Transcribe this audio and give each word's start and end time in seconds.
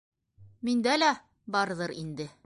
-Миндә 0.69 0.95
лә 1.03 1.09
барҙыр 1.57 1.95
инде... 2.05 2.31